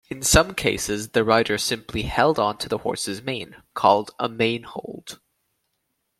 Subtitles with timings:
[0.09, 5.19] In some cases, the rider simply held onto the horse's mane, called a mane-hold.